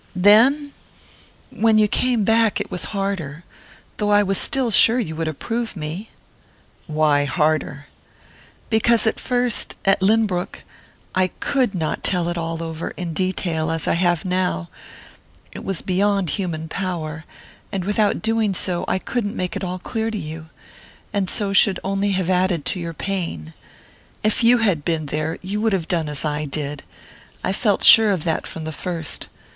"Then 0.15 0.73
when 1.51 1.77
you 1.77 1.87
came 1.87 2.23
back 2.23 2.59
it 2.59 2.71
was 2.71 2.85
harder...though 2.85 4.09
I 4.09 4.23
was 4.23 4.39
still 4.39 4.71
sure 4.71 4.97
you 4.97 5.15
would 5.15 5.27
approve 5.27 5.75
me." 5.75 6.09
"Why 6.87 7.25
harder?" 7.25 7.85
"Because 8.71 9.05
at 9.05 9.19
first 9.19 9.75
at 9.85 10.01
Lynbrook 10.01 10.63
I 11.13 11.27
could 11.39 11.75
not 11.75 12.03
tell 12.03 12.29
it 12.29 12.37
all 12.39 12.63
over, 12.63 12.89
in 12.97 13.13
detail, 13.13 13.69
as 13.69 13.87
I 13.87 13.93
have 13.93 14.25
now...it 14.25 15.63
was 15.63 15.83
beyond 15.83 16.31
human 16.31 16.67
power...and 16.67 17.85
without 17.85 18.23
doing 18.23 18.55
so, 18.55 18.85
I 18.87 18.97
couldn't 18.97 19.35
make 19.35 19.55
it 19.55 19.63
all 19.63 19.77
clear 19.77 20.09
to 20.09 20.17
you...and 20.17 21.29
so 21.29 21.53
should 21.53 21.79
only 21.83 22.09
have 22.13 22.27
added 22.27 22.65
to 22.65 22.79
your 22.79 22.95
pain. 22.95 23.53
If 24.23 24.43
you 24.43 24.57
had 24.57 24.83
been 24.83 25.05
there 25.05 25.37
you 25.43 25.61
would 25.61 25.73
have 25.73 25.87
done 25.87 26.09
as 26.09 26.25
I 26.25 26.45
did.... 26.45 26.81
I 27.43 27.53
felt 27.53 27.83
sure 27.83 28.09
of 28.09 28.23
that 28.23 28.47
from 28.47 28.63
the 28.63 28.71
first. 28.71 29.27